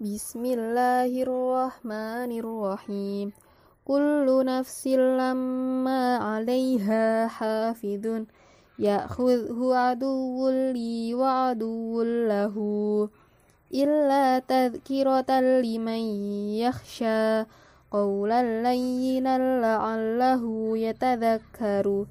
[0.00, 3.32] بسم الله الرحمن الرحيم
[3.84, 8.24] كل نفس لما عليها حافظ
[8.78, 12.56] يأخذه عدو لي وعدو له
[13.74, 16.02] إلا تذكرة لمن
[16.64, 17.44] يخشى
[17.92, 20.44] قولا لينا لعله
[20.78, 22.06] يتذكر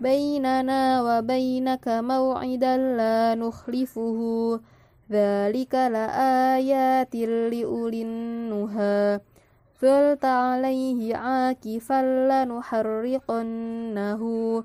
[0.00, 4.20] بيننا وبينك موعدا لا نخلفه
[5.04, 9.20] Dzalika laayatil liulin nuha
[9.76, 12.24] Zulta alaihi akifan
[13.92, 14.64] Nahu,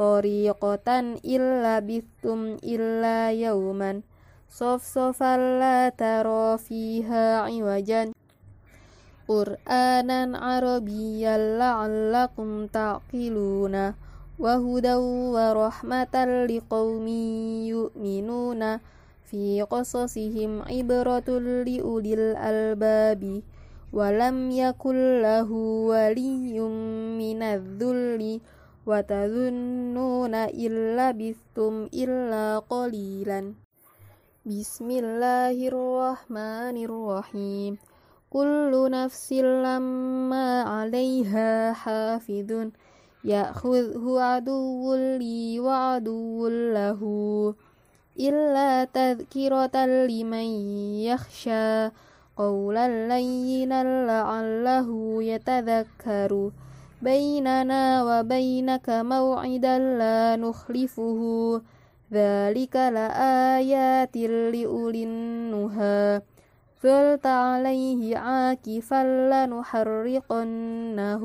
[0.00, 4.08] Tariqatan illa bithum illa yauman
[4.48, 8.16] Sof-sofan la taro fiha iwajan
[9.28, 14.00] Qur'anan Arabiyyan la'allakum ta'qiluna
[14.40, 15.04] Wahudaw
[15.36, 17.20] wa rahmatan liqawmi
[17.68, 18.80] yu'minuna
[19.34, 21.28] في قصصهم عبرة
[21.66, 23.42] لأولي الألباب
[23.92, 25.50] ولم يكن له
[25.90, 26.60] ولي
[27.18, 28.40] من الذل
[28.86, 33.40] وتظنون إن لبثتم إلا قليلا.
[34.46, 37.72] بسم الله الرحمن الرحيم.
[38.30, 39.32] كل نفس
[39.66, 42.50] لما عليها حافظ
[43.24, 47.02] يأخذه عدو لي وعدو له.
[48.20, 50.48] إلا تذكرة لمن
[51.02, 51.90] يخشى
[52.36, 56.50] قولا لينا لعله يتذكر
[57.02, 61.20] بيننا وبينك موعدا لا نخلفه.
[62.12, 66.22] ذلك لآيات لأولي النهى.
[66.82, 71.24] ظلت عليه عاكفا لنحرقنه.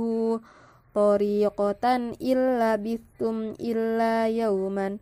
[0.95, 4.97] طريقة إلا بثم إلا يوما.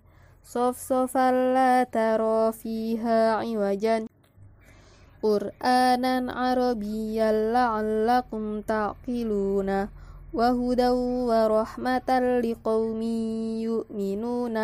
[0.46, 4.06] صفصفا لا ترى فيها عوجا
[5.22, 9.88] قرآنا عربيا لعلكم تعقلون
[10.34, 10.88] وهدى
[11.28, 12.10] ورحمة
[12.44, 13.02] لقوم
[13.62, 14.56] يؤمنون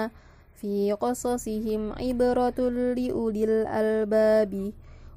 [0.60, 2.58] في قصصهم عبرة
[2.98, 4.72] لأولي الألباب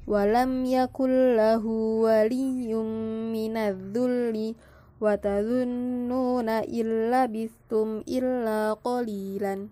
[0.06, 1.66] ولم يكن له
[2.06, 2.74] ولي
[3.32, 4.54] من الذل
[5.00, 9.68] وتظنون إن لبثتم إلا قليلا